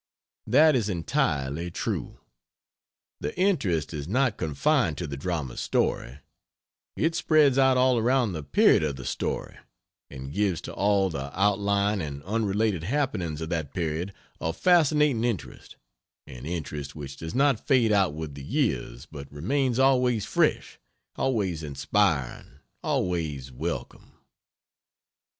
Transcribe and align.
That 0.47 0.75
is 0.75 0.89
entirely 0.89 1.69
true. 1.69 2.19
The 3.19 3.37
interest 3.37 3.93
is 3.93 4.07
not 4.07 4.35
confined 4.35 4.97
to 4.97 5.05
the 5.05 5.15
drama's 5.15 5.59
story, 5.59 6.17
it 6.95 7.13
spreads 7.13 7.59
out 7.59 7.77
all 7.77 7.99
around 7.99 8.31
the 8.33 8.41
period 8.41 8.81
of 8.81 8.95
the 8.95 9.05
story, 9.05 9.57
and 10.09 10.33
gives 10.33 10.59
to 10.61 10.73
all 10.73 11.11
the 11.11 11.29
outlying 11.39 12.01
and 12.01 12.23
unrelated 12.23 12.83
happenings 12.83 13.41
of 13.41 13.49
that 13.49 13.75
period 13.75 14.11
a 14.39 14.53
fascinating 14.53 15.23
interest 15.23 15.75
an 16.25 16.47
interest 16.47 16.95
which 16.95 17.15
does 17.15 17.35
not 17.35 17.67
fade 17.67 17.91
out 17.91 18.15
with 18.15 18.33
the 18.33 18.43
years, 18.43 19.05
but 19.05 19.31
remains 19.31 19.77
always 19.77 20.25
fresh, 20.25 20.79
always 21.15 21.61
inspiring, 21.61 22.59
always 22.81 23.51
welcome. 23.51 24.13